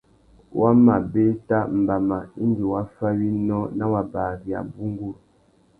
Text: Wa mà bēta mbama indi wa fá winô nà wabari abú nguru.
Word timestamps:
Wa 0.59 0.69
mà 0.85 0.95
bēta 1.13 1.59
mbama 1.79 2.19
indi 2.43 2.63
wa 2.71 2.81
fá 2.95 3.07
winô 3.19 3.59
nà 3.77 3.85
wabari 3.93 4.49
abú 4.59 4.81
nguru. 4.91 5.19